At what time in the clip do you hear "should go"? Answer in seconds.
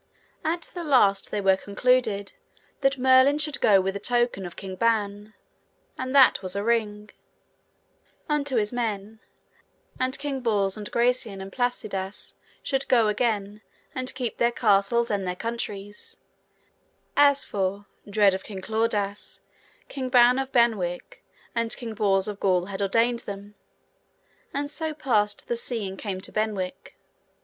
3.37-3.79, 12.63-13.09